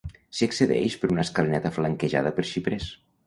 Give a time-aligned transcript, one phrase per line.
[0.35, 2.89] S'hi accedeix per una escalinata flanquejada per xiprers.